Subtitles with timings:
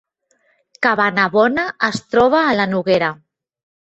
[0.85, 3.13] Cabanabona es troba a la Noguera